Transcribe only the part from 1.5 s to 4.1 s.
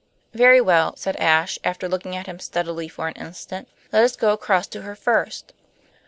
after looking at him steadily for an instant. "Let